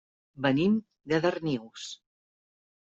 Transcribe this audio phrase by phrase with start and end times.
[0.45, 0.79] Venim
[1.13, 1.87] de Darnius.